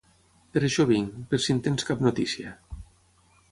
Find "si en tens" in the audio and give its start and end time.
1.45-1.87